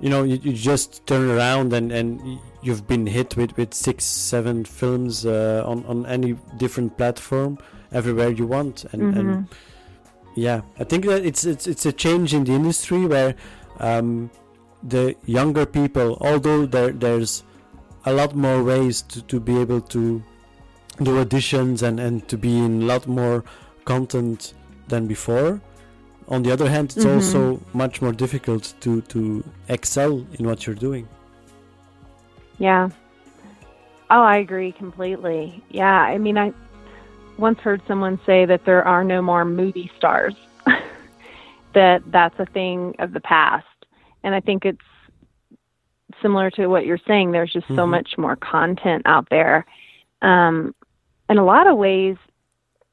[0.00, 4.04] you know you, you just turn around and and you've been hit with with six
[4.04, 7.58] seven films uh, on on any different platform
[7.92, 9.18] everywhere you want and, mm-hmm.
[9.18, 9.48] and
[10.34, 13.34] yeah i think that it's it's it's a change in the industry where
[13.80, 14.30] um,
[14.82, 17.42] the younger people although there there's
[18.04, 20.22] a lot more ways to, to be able to
[21.02, 23.44] do auditions and and to be in a lot more
[23.84, 24.54] content
[24.88, 25.60] than before
[26.28, 27.14] on the other hand it's mm-hmm.
[27.14, 31.08] also much more difficult to to excel in what you're doing.
[32.58, 32.90] Yeah.
[34.10, 35.62] Oh i agree completely.
[35.70, 36.52] Yeah i mean i
[37.38, 40.34] once heard someone say that there are no more movie stars
[41.74, 43.66] that that's a thing of the past.
[44.22, 44.88] And i think it's
[46.22, 47.76] similar to what you're saying there's just mm-hmm.
[47.76, 49.66] so much more content out there.
[50.20, 50.74] Um,
[51.30, 52.16] in a lot of ways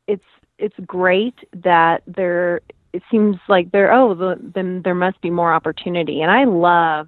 [0.07, 0.23] it's
[0.57, 2.61] it's great that there
[2.95, 6.21] it seems like there oh the, then there must be more opportunity.
[6.21, 7.07] And i love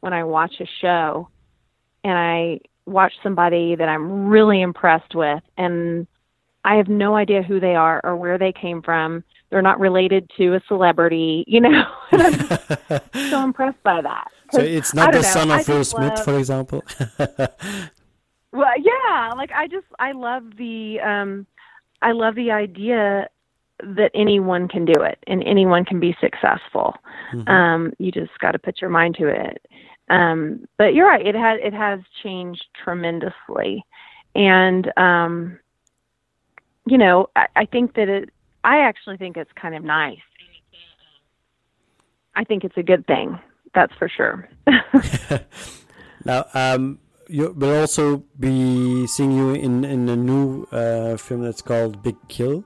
[0.00, 1.28] when i watch a show
[2.02, 6.06] and i watch somebody that i'm really impressed with and
[6.64, 9.22] i have no idea who they are or where they came from.
[9.50, 11.84] They're not related to a celebrity you know?
[12.12, 14.28] I'm so impressed by that.
[14.52, 16.84] So it's not the know, son of will smith love, for example.
[18.52, 21.46] Well yeah like i just i love the um
[22.02, 23.28] I love the idea
[23.80, 26.94] that anyone can do it and anyone can be successful.
[27.32, 27.48] Mhm.
[27.48, 29.66] Um, you just got to put your mind to it.
[30.08, 33.84] Um, but you're right; it has it has changed tremendously,
[34.34, 35.58] and um,
[36.86, 38.30] you know, I, I think that it.
[38.62, 40.18] I actually think it's kind of nice.
[42.34, 43.38] I think it's a good thing.
[43.74, 44.48] That's for sure.
[46.26, 51.62] Now, um, you will also be seeing you in in a new uh, film that's
[51.62, 52.64] called Big Kill.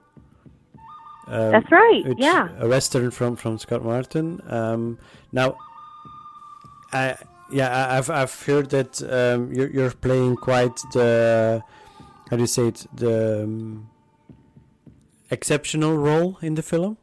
[1.31, 2.49] Um, That's right, yeah.
[2.59, 4.41] a western from from Scott Martin.
[4.49, 4.99] Um,
[5.33, 5.57] now,
[6.93, 7.15] I
[7.53, 11.63] yeah, I- I've I've heard that um, you're you're playing quite the
[12.29, 13.89] how do you say it the um,
[15.31, 16.97] exceptional role in the film.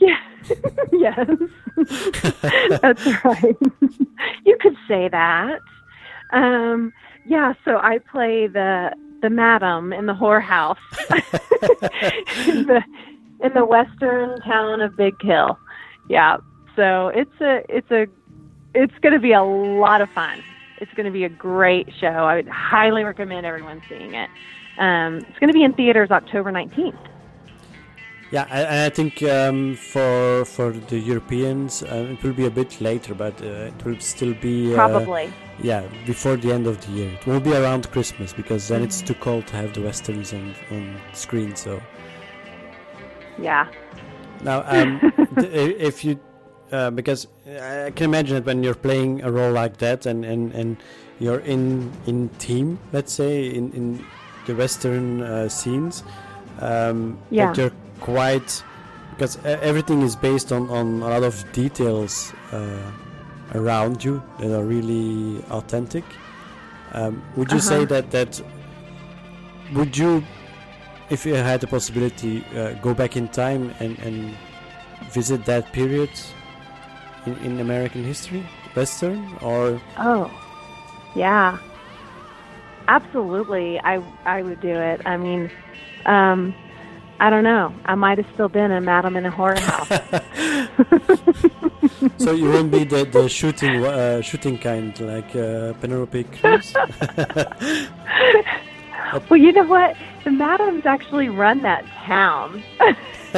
[0.00, 0.20] Yeah.
[0.92, 1.28] yes.
[2.82, 3.56] That's right.
[4.44, 5.60] you could say that.
[6.32, 6.92] Um,
[7.26, 10.76] yeah, so I play the the madam in the whorehouse
[12.48, 12.82] in the
[13.40, 15.58] in the western town of Big Kill.
[16.08, 16.38] Yeah.
[16.74, 18.06] So it's a it's a
[18.74, 20.42] it's going to be a lot of fun.
[20.78, 22.06] It's going to be a great show.
[22.06, 24.28] I would highly recommend everyone seeing it.
[24.78, 26.98] Um, it's going to be in theaters October 19th.
[28.30, 32.80] Yeah, I, I think um, for for the Europeans uh, it will be a bit
[32.80, 35.32] later, but uh, it will still be uh, Probably.
[35.62, 37.12] Yeah, before the end of the year.
[37.12, 40.54] It won't be around Christmas because then it's too cold to have the westerns on
[40.72, 41.54] on screen.
[41.54, 41.80] So
[43.38, 43.66] Yeah.
[44.42, 45.00] now, um,
[45.38, 46.18] if you
[46.72, 50.52] uh, because I can imagine that when you're playing a role like that and and
[50.52, 50.76] and
[51.20, 54.04] you're in in team, let's say in in
[54.46, 56.02] the western uh, scenes,
[56.60, 57.46] um, Yeah.
[57.48, 58.62] that you're quite
[59.10, 62.90] because everything is based on on a lot of details uh,
[63.54, 66.04] around you that are really authentic.
[66.92, 67.86] Um, would you say Uh-huh.
[67.86, 68.40] that that
[69.74, 70.22] would you,
[71.10, 74.34] if you had the possibility, uh, go back in time and and
[75.10, 76.10] visit that period
[77.26, 80.30] in, in American history, Western, or Oh,
[81.14, 81.58] yeah,
[82.88, 83.78] absolutely.
[83.80, 85.00] I I would do it.
[85.06, 85.50] I mean,
[86.06, 86.54] um,
[87.20, 87.72] I don't know.
[87.84, 89.88] I might have still been a madam in a whorehouse.
[92.18, 96.74] so you won't be the the shooting uh, shooting kind like uh, Penelope Cruz.
[99.30, 99.96] well, you know what?
[100.26, 102.60] The madams actually run that town.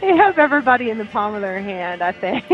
[0.00, 2.02] they have everybody in the palm of their hand.
[2.02, 2.44] I think.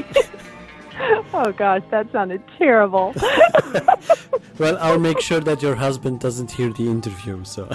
[1.32, 3.14] oh gosh, that sounded terrible.
[4.58, 7.42] well, I'll make sure that your husband doesn't hear the interview.
[7.44, 7.70] So.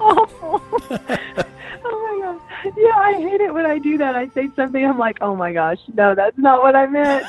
[0.00, 0.62] Oh, awful.
[0.90, 2.74] oh my gosh.
[2.76, 4.16] Yeah, I hate it when I do that.
[4.16, 7.26] I say something, I'm like, oh my gosh, no, that's not what I meant.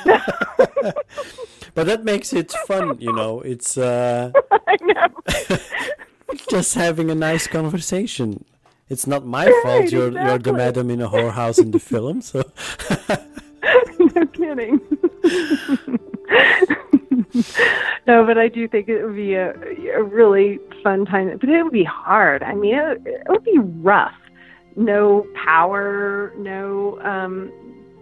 [1.75, 3.41] But that makes it fun, you know.
[3.41, 5.57] It's uh, I know.
[6.49, 8.43] just having a nice conversation.
[8.89, 9.91] It's not my Right, fault.
[9.91, 12.43] You're you're the madam in a whorehouse in the film, so.
[14.15, 14.79] no kidding.
[18.07, 19.51] no, but I do think it would be a,
[19.95, 21.38] a really fun time.
[21.39, 22.43] But it would be hard.
[22.43, 24.13] I mean, it, it would be rough.
[24.75, 27.51] No power, no, um,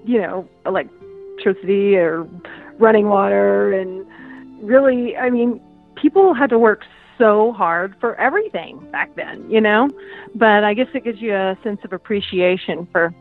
[0.06, 2.28] you know, electricity or
[2.84, 3.74] running water.
[3.80, 3.92] And
[4.74, 5.50] really, I mean,
[6.04, 6.82] people had to work
[7.18, 9.90] so hard for everything back then, you know?
[10.36, 13.14] But I guess it gives you a sense of appreciation for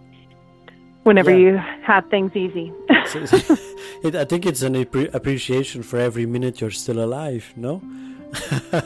[1.05, 1.37] whenever Yeah.
[1.45, 1.51] you
[1.91, 2.73] have things easy.
[3.07, 3.21] So-
[4.07, 7.45] it, I think it's an appre- appreciation for every minute you're still alive.
[7.57, 7.81] No.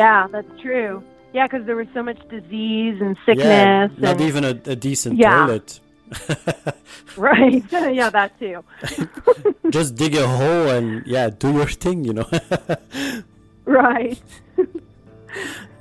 [0.00, 1.02] Yeah, that's true.
[1.32, 3.46] Yeah, because there was so much disease and sickness.
[3.46, 5.46] yeah, not and, even a, a decent Yeah.
[5.46, 5.80] toilet.
[7.16, 7.64] Right.
[7.72, 8.64] yeah, that too.
[9.70, 12.04] Just dig a hole and yeah, do your thing.
[12.04, 12.28] You know.
[13.64, 14.20] Right.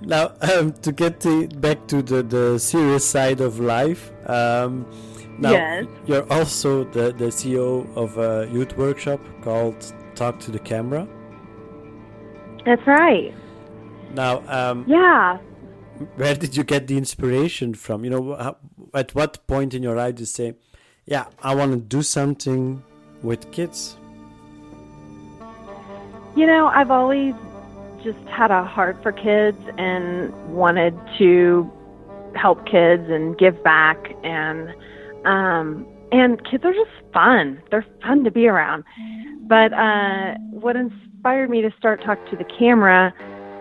[0.01, 4.85] Now, um, to get to, back to the, the serious side of life, um,
[5.37, 5.85] now Yes.
[6.05, 11.07] you're also the, the CEO of a youth workshop called Talk to the Camera.
[12.65, 13.33] That's right.
[14.13, 15.37] Now, um, Yeah.
[16.15, 18.03] where did you get the inspiration from?
[18.05, 18.57] You know, how,
[18.93, 20.55] at what point in your life did you say,
[21.05, 22.83] "Yeah, I want to do something
[23.21, 23.97] with kids"?
[26.35, 27.33] You know, I've always
[28.03, 31.69] just had a heart for kids and wanted to
[32.35, 34.69] help kids and give back and
[35.25, 37.61] um and kids are just fun.
[37.69, 38.83] They're fun to be around.
[39.47, 43.13] But uh what inspired me to start talk to the camera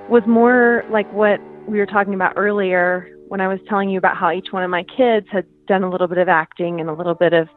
[0.08, 4.16] was more like what we were talking about earlier when I was telling you about
[4.16, 6.92] how each one of my kids had done a little bit of acting and a
[6.92, 7.48] little bit of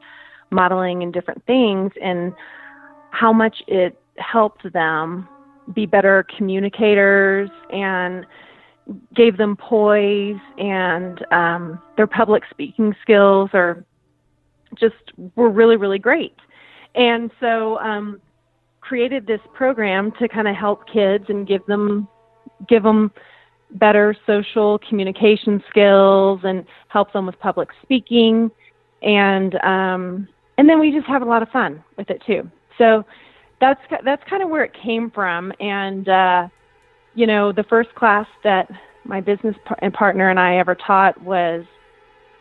[0.51, 2.34] modeling and different things and
[3.12, 5.27] how much it helped them
[5.73, 8.25] be better communicators and
[9.15, 13.86] gave them poise and um, their public speaking skills are
[14.79, 14.95] just
[15.36, 16.36] were really really great.
[16.95, 18.19] And so um,
[18.81, 22.07] created this program to kind of help kids and give them
[22.67, 23.12] give them
[23.75, 28.51] better social communication skills and help them with public speaking.
[29.01, 32.49] And um, and then we just have a lot of fun with it too.
[32.77, 33.03] So
[33.60, 35.51] that's that's kind of where it came from.
[35.60, 36.47] And uh,
[37.15, 38.69] you know the first class that
[39.03, 41.65] my business par- partner and I ever taught was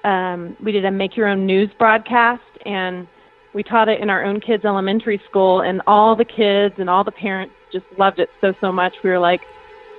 [0.05, 3.07] um, we did a make your own news broadcast and
[3.55, 7.05] we taught it in our own kids elementary school and all the kids and all
[7.05, 8.95] the parents just loved it so so much.
[9.03, 9.41] We were like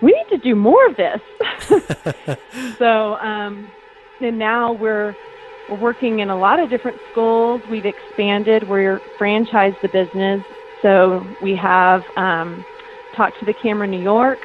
[0.01, 1.21] we need to do more of this.
[2.77, 3.69] So um,
[4.19, 5.15] and now we're
[5.69, 7.61] we're working in a lot of different schools.
[7.69, 8.67] We've expanded.
[8.67, 10.43] We're franchised the business.
[10.81, 12.65] So we have um,
[13.15, 14.39] talk to the camera new york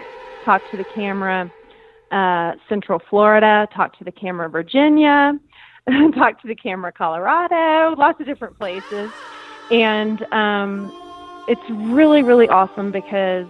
[0.47, 1.53] talked to the camera
[2.13, 5.39] uh, Central Florida, talked to the camera Virginia,
[6.15, 9.11] talked to the camera Colorado, lots of different places.
[9.73, 10.93] And um,
[11.49, 13.49] it's really, really awesome because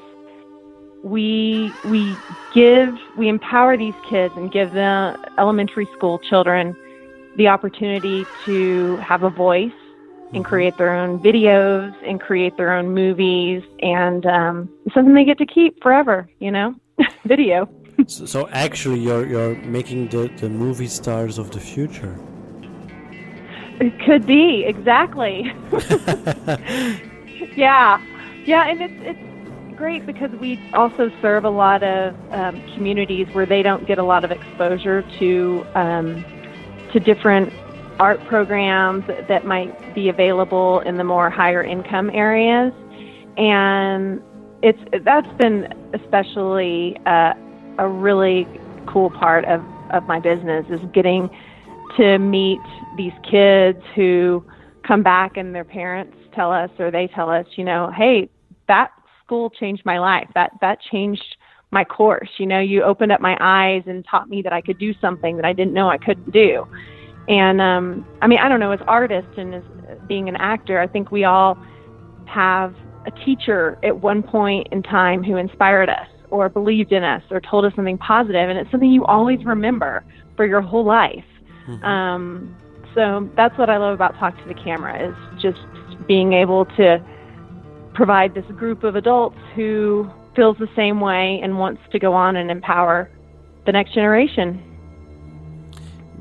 [1.06, 2.16] we we
[2.52, 6.74] give we empower these kids and give the elementary school children
[7.36, 9.70] the opportunity to have a voice
[10.32, 15.38] and create their own videos and create their own movies and um, something they get
[15.38, 16.74] to keep forever you know
[17.24, 17.68] video
[18.06, 22.14] so, so actually, you're you're making the the movie stars of the future.
[23.80, 25.52] It could be exactly.
[27.56, 28.00] yeah,
[28.44, 29.35] yeah, and it's it's
[29.76, 34.02] great because we also serve a lot of um, communities where they don't get a
[34.02, 36.24] lot of exposure to um,
[36.92, 37.52] to different
[37.98, 42.72] art programs that might be available in the more higher income areas,
[43.36, 44.22] and
[44.62, 47.34] it's that's been especially uh,
[47.78, 48.46] a really
[48.86, 51.30] cool part of of my business is getting
[51.96, 52.60] to meet
[52.96, 54.44] these kids who
[54.86, 58.28] come back and their parents tell us or they tell us, you know, hey,
[58.68, 58.90] that
[59.26, 60.28] school changed my life.
[60.34, 61.36] That that changed
[61.70, 62.30] my course.
[62.38, 65.36] You know, you opened up my eyes and taught me that I could do something
[65.36, 66.66] that I didn't know I couldn't do.
[67.28, 69.62] And um I mean, I don't know, as artists and as
[70.06, 71.58] being an actor, I think we all
[72.26, 72.74] have
[73.06, 77.40] a teacher at one point in time who inspired us or believed in us or
[77.40, 80.04] told us something positive and it's something you always remember
[80.36, 81.24] for your whole life.
[81.68, 81.84] Mm-hmm.
[81.84, 82.56] Um
[82.94, 85.58] so that's what I love about Talk to the Camera is just
[86.06, 87.04] being able to
[87.96, 92.36] provide this group of adults who feels the same way and wants to go on
[92.36, 93.10] and empower
[93.64, 94.62] the next generation.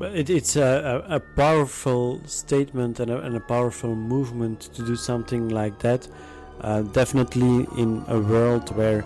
[0.00, 5.50] It, it's a, a, powerful statement and a, and a, powerful movement to do something
[5.50, 6.08] like that.
[6.60, 9.04] Uh, definitely in a world where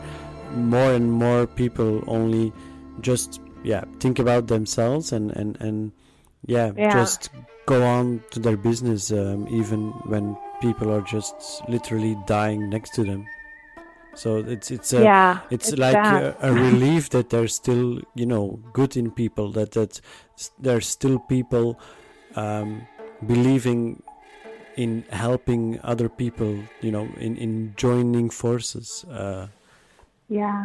[0.54, 2.52] more and more people only
[3.00, 5.92] just yeah think about themselves and and and
[6.46, 6.92] yeah, yeah.
[6.92, 7.30] just
[7.66, 13.04] go on to their business um, even when people are just literally dying next to
[13.04, 13.26] them.
[14.14, 18.26] So it's it's a, yeah, it's, it's like a, a, relief that there's still you
[18.26, 20.00] know good in people that that
[20.58, 21.78] there's still people
[22.34, 22.86] um,
[23.26, 24.02] believing
[24.76, 29.46] in helping other people you know in in joining forces uh,
[30.28, 30.64] yeah.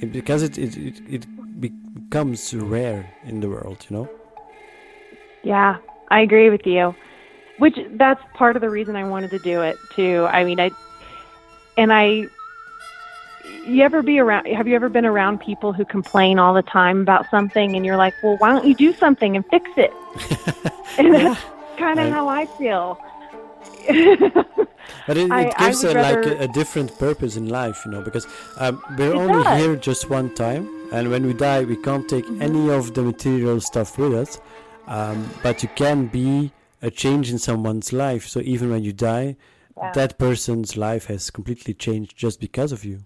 [0.00, 1.26] it, because it, it it it
[1.60, 4.08] becomes rare in the world you know?
[5.42, 5.78] Yeah,
[6.10, 6.94] I agree with you.
[7.58, 10.26] Which that's part of the reason I wanted to do it too.
[10.30, 10.70] I mean, I
[11.76, 12.26] and I
[13.66, 17.00] you ever be around have you ever been around people who complain all the time
[17.00, 19.92] about something and you're like, "Well, why don't you do something and fix it?"
[20.98, 21.40] and that's
[21.78, 23.00] kind of how I feel.
[25.06, 26.22] but it, it gives a, rather...
[26.22, 29.60] like a, a, different purpose in life, you know, because um, we're it only does.
[29.60, 32.42] here just one time, and when we die, we can't take mm-hmm.
[32.42, 34.40] any of the material stuff with us
[34.86, 36.52] um, but you can be
[36.86, 38.24] a change in someone's life.
[38.28, 39.36] So even when you die,
[39.76, 39.90] yeah.
[39.92, 43.00] that person's life has completely changed just because of you.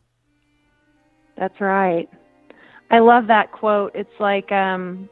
[1.38, 2.08] That's right.
[2.90, 3.92] I love that quote.
[3.94, 5.08] It's like, um,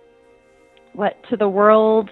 [0.92, 2.10] what to the world,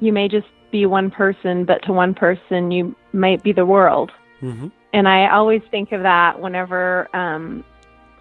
[0.00, 4.10] you may just be one person, but to one person, you might be the world.
[4.40, 4.68] Mm-hmm.
[4.94, 7.64] And I always think of that whenever um,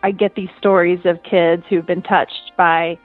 [0.03, 2.97] I get these stories of kids who've been touched by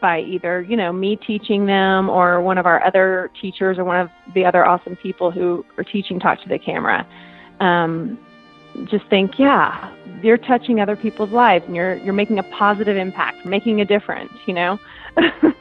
[0.00, 4.00] by either you know me teaching them or one of our other teachers or one
[4.00, 7.06] of the other awesome people who are teaching talk to the camera.
[7.60, 8.18] Um,
[8.84, 9.92] just think yeah
[10.22, 14.32] you're touching other people's lives and you're you're making a positive impact making a difference
[14.46, 14.78] you know?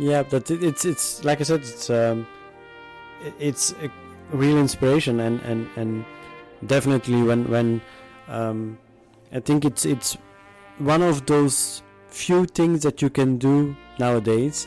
[0.00, 2.26] Yeah but it's it's like i said it's um
[3.38, 3.90] it's a
[4.32, 6.06] real inspiration and and and
[6.66, 7.82] definitely when when
[8.28, 8.78] um
[9.30, 10.16] i think it's it's
[10.78, 14.66] one of those few things that you can do nowadays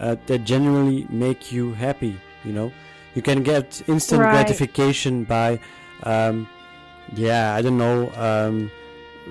[0.00, 2.16] uh, that generally make you happy.
[2.44, 2.72] You know,
[3.14, 4.30] you can get instant Right.
[4.30, 5.58] gratification by,
[6.02, 6.48] um,
[7.14, 8.70] yeah, I don't know, um,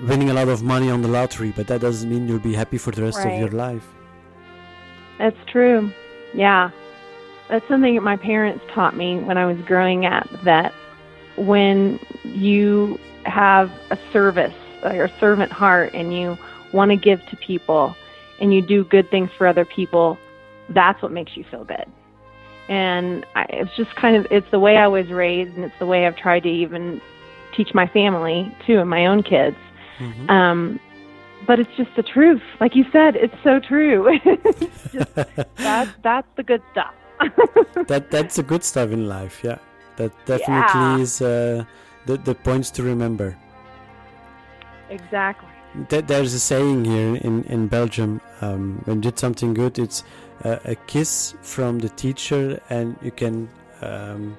[0.08, 2.78] winning a lot of money on the lottery, but that doesn't mean you'll be happy
[2.78, 3.86] for the rest of your life.
[5.18, 5.90] That's true.
[6.34, 6.70] Yeah.
[7.48, 10.72] That's something that my parents taught me when I was growing up that
[11.36, 16.36] when you have a service or a servant heart and you
[16.74, 17.94] want to give to people
[18.40, 20.18] and you do good things for other people,
[20.70, 21.86] that's what makes you feel good.
[22.68, 25.86] And I, it's just kind of it's the way I was raised and it's the
[25.86, 27.00] way I've tried to even
[27.56, 29.56] teach my family too and my own kids.
[29.98, 30.28] Mhm.
[30.30, 30.80] Um,
[31.46, 32.42] but it's just the truth.
[32.60, 34.18] Like you said, it's so true.
[34.24, 35.14] It's just,
[35.58, 36.94] that's that's the good stuff.
[37.86, 39.36] that that's the good stuff in life.
[39.44, 39.58] Yeah,
[39.96, 40.98] that definitely Yeah.
[41.06, 41.64] is uh,
[42.06, 43.36] the the points to remember.
[44.90, 45.48] exactly.
[45.88, 48.20] Th- there's a saying here in in Belgium.
[48.40, 50.04] Um, when you did something good, it's
[50.44, 53.48] uh, a kiss from the teacher, and you can
[53.82, 54.36] um,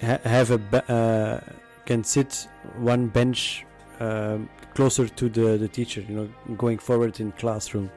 [0.00, 1.40] ha- have a be- uh,
[1.84, 2.48] can sit
[2.78, 3.66] one bench
[4.00, 6.00] um, closer to the the teacher.
[6.08, 7.90] You know, going forward in classroom,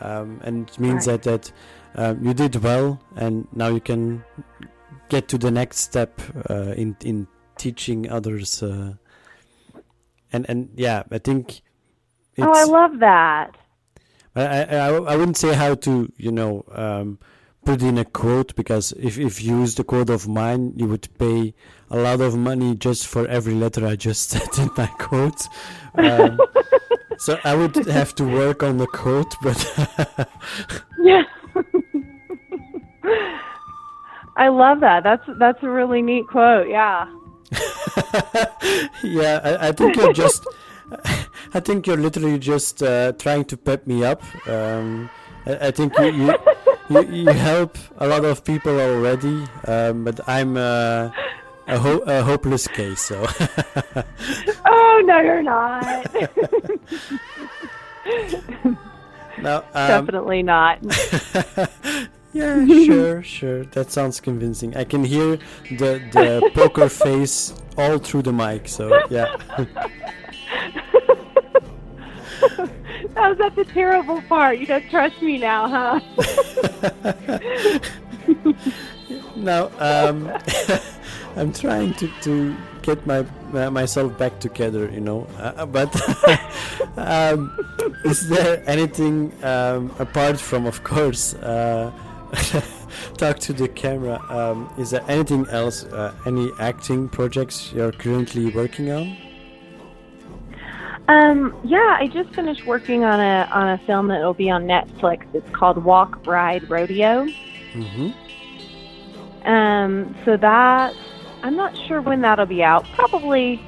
[0.00, 1.20] um, and it means Right.
[1.22, 1.52] that
[1.94, 4.24] that um, you did well, and now you can
[5.10, 7.26] get to the next step uh, in in
[7.58, 8.62] teaching others.
[8.62, 8.94] Uh,
[10.34, 11.62] and and yeah, I think.
[12.38, 13.56] Oh, I love that.
[14.34, 17.18] I, I, I I wouldn't say how to, you know, um,
[17.64, 21.08] put in a quote because if, if you use the quote of mine, you would
[21.18, 21.54] pay
[21.90, 25.46] a lot of money just for every letter I just said in my quote.
[25.94, 26.40] Um,
[27.18, 30.28] so I would have to work on the quote, but
[31.00, 31.22] Yeah.
[34.36, 35.04] I love that.
[35.04, 36.68] That's that's a really neat quote.
[36.68, 37.06] Yeah.
[39.02, 40.46] yeah, I, I think you're just,
[41.54, 44.22] I think you're literally just uh, trying to pep me up.
[44.48, 45.10] Um,
[45.46, 46.34] I, I think you, you,
[46.90, 51.10] you, you help a lot of people already, um, but I'm uh,
[51.66, 53.00] a, ho- a hopeless case.
[53.00, 53.24] So
[54.66, 56.14] Oh no, you're not.
[59.38, 60.78] now, um, Definitely not.
[62.34, 63.64] Yeah, sure, sure.
[63.66, 64.76] That sounds convincing.
[64.76, 65.38] I can hear
[65.70, 68.68] the the poker face all through the mic.
[68.68, 69.36] So yeah.
[73.16, 74.58] oh, that's a terrible part.
[74.58, 76.00] You don't trust me now, huh?
[79.36, 80.32] now um,
[81.36, 83.24] I'm trying to, to get my
[83.54, 85.26] uh, myself back together, you know.
[85.38, 85.90] Uh, but
[86.96, 87.56] um,
[88.04, 91.92] is there anything um, apart from, of course, uh,
[93.16, 94.20] talk to the camera?
[94.28, 95.84] Um, is there anything else?
[95.84, 99.16] Uh, any acting projects you're currently working on?
[101.06, 104.64] Um, yeah, I just finished working on a on a film that will be on
[104.64, 105.26] Netflix.
[105.34, 107.26] It's called Walk Ride Rodeo.
[107.74, 108.10] Mm-hmm.
[109.46, 110.94] Um, so that
[111.42, 112.86] I'm not sure when that'll be out.
[112.94, 113.60] Probably,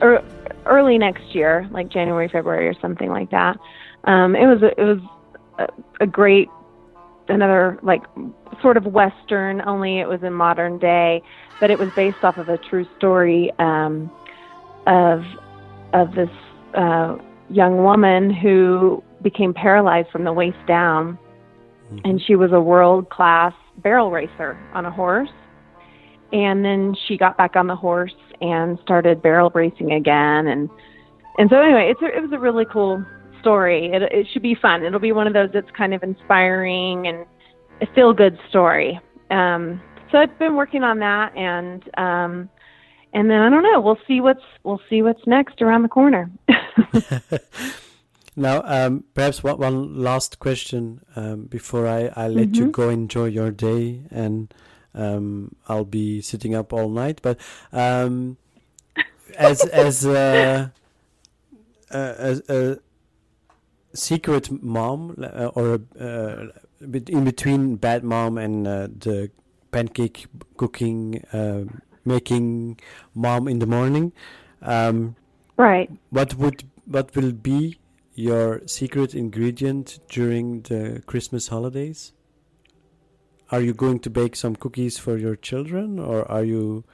[0.00, 0.24] or
[0.64, 3.58] early next year, like January, February, or something like that.
[4.04, 5.00] Um, it was it was
[5.58, 5.66] a,
[6.00, 6.48] a great
[7.28, 8.02] another like
[8.60, 11.22] sort of western, only it was in modern day,
[11.60, 14.10] but it was based off of a true story um,
[14.86, 15.22] of
[15.92, 16.30] of this
[16.74, 17.16] uh,
[17.50, 21.18] young woman who became paralyzed from the waist down
[22.04, 25.30] and she was a world class barrel racer on a horse.
[26.32, 30.48] And then she got back on the horse and started barrel racing again.
[30.48, 30.68] And
[31.38, 33.04] and so anyway, it's a, it was a really cool
[33.44, 33.90] story.
[33.92, 34.84] It it should be fun.
[34.84, 37.18] It'll be one of those that's kind of inspiring and
[37.80, 39.00] a feel good story.
[39.30, 39.80] Um,
[40.10, 42.48] so I've been working on that, and um,
[43.12, 43.80] and then I don't know.
[43.80, 46.30] We'll see what's we'll see what's next around the corner.
[48.36, 52.72] Now, um, perhaps one, one last question um, before I, I let you Mhm.
[52.72, 54.52] go enjoy your day, and
[54.92, 57.20] um, I'll be sitting up all night.
[57.22, 57.38] But
[57.72, 58.36] um,
[59.38, 60.70] as as uh,
[61.92, 62.78] a, a, a
[63.94, 66.46] secret mom uh, or a, uh,
[66.80, 69.30] in between bad mom and uh, the
[69.70, 70.26] pancake
[70.56, 71.64] cooking uh,
[72.04, 72.78] making
[73.14, 74.12] mom in the morning,
[74.62, 75.16] um,
[75.56, 75.90] right.
[76.10, 77.78] what would what will be
[78.14, 82.12] your secret ingredient during the Christmas holidays?
[83.50, 86.84] Are you going to bake some cookies for your children, or are you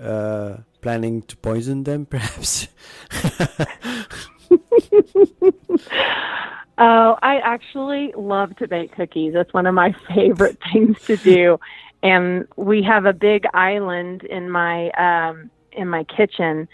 [0.00, 2.68] uh, planning to poison them, perhaps?
[6.78, 9.32] Oh, I actually love to bake cookies.
[9.32, 11.58] That's one of my favorite things to do.
[12.02, 16.68] And we have a big island in my um in my kitchen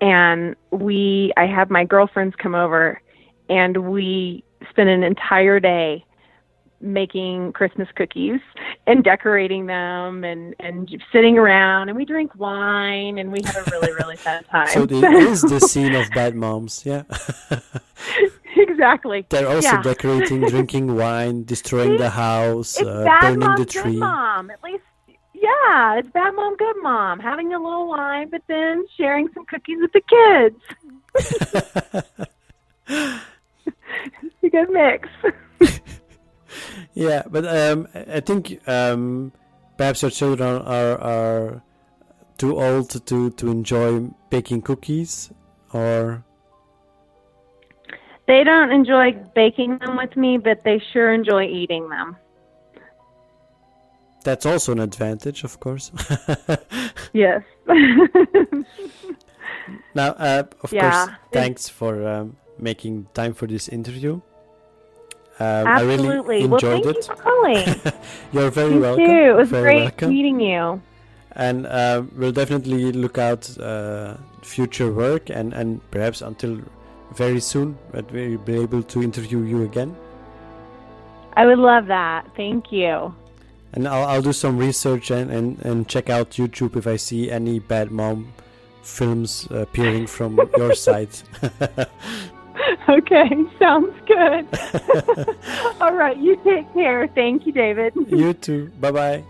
[0.00, 3.00] and we I have my girlfriends come over
[3.48, 6.04] and we spend an entire day
[6.80, 8.40] making Christmas cookies
[8.86, 13.70] and decorating them and and sitting around and we drink wine and we have a
[13.70, 14.68] really really fun time.
[14.68, 17.02] So there is the scene of bad moms, yeah.
[18.56, 19.26] exactly.
[19.28, 19.82] They're also yeah.
[19.82, 23.96] decorating, drinking wine, destroying the house, It's uh, bad burning mom, the good tree.
[23.96, 24.50] mom.
[24.50, 24.84] At least,
[25.34, 27.20] yeah, it's bad mom, good mom.
[27.20, 30.56] Having a little wine, but then sharing some cookies with the kids.
[34.22, 35.08] it's a good mix.
[36.94, 39.32] Yeah, but um, I think um,
[39.76, 41.62] perhaps your children are are
[42.38, 45.30] too old to to enjoy baking cookies,
[45.72, 46.24] or
[48.26, 52.16] They don't enjoy baking them with me, but they sure enjoy eating them.
[54.22, 55.90] that's also an advantage, of course.
[57.12, 57.42] Yes.
[59.94, 60.80] now, uh, of Yeah.
[60.80, 64.20] course, thanks for um, making time for this interview.
[65.40, 66.46] Um, I really Absolutely.
[66.46, 66.96] Well, enjoyed thank it.
[66.96, 67.66] you for calling.
[68.32, 69.06] You're very Me welcome.
[69.06, 69.30] too.
[69.32, 70.10] It was very great welcome.
[70.10, 70.82] meeting you.
[71.32, 76.60] and uh, we'll definitely look out uh, future work and, and perhaps until
[77.14, 79.96] very soon that we'll be able to interview you again
[81.36, 82.26] I would love that.
[82.36, 83.14] Thank you.
[83.72, 87.30] and I'll, I'll do some research and, and, and check out YouTube if I see
[87.30, 88.32] any bad mom
[88.82, 91.22] films appearing from your site
[92.88, 94.46] Okay, sounds good.
[95.80, 97.08] All right, you take care.
[97.08, 97.92] Thank you, David.
[98.08, 99.24] you too bye bye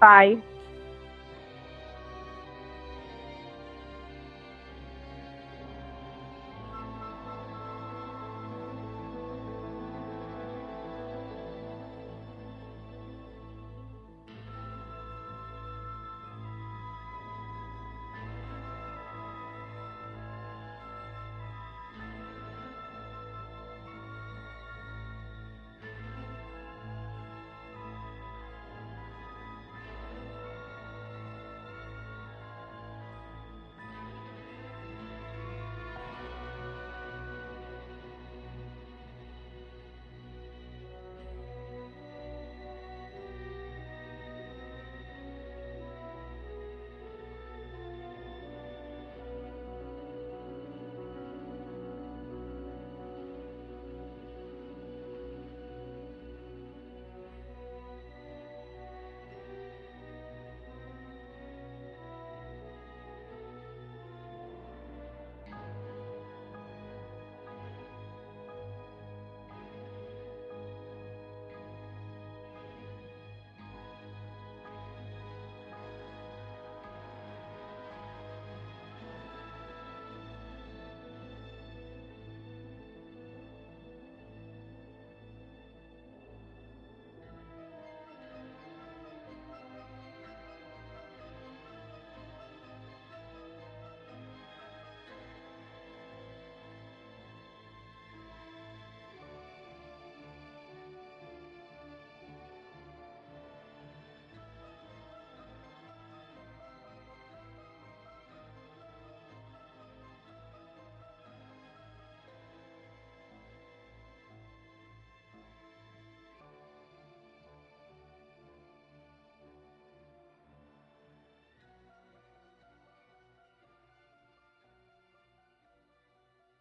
[0.00, 0.42] Bye.